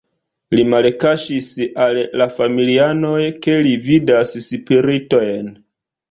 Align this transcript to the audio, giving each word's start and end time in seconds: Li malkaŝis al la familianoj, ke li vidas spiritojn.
Li 0.59 0.61
malkaŝis 0.73 1.49
al 1.83 1.99
la 2.21 2.27
familianoj, 2.37 3.19
ke 3.47 3.53
li 3.67 3.73
vidas 3.89 4.33
spiritojn. 4.47 5.53